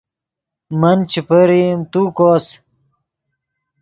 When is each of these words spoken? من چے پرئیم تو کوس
من 0.79 0.97
چے 1.11 1.21
پرئیم 1.27 1.79
تو 1.91 2.01
کوس 2.17 2.45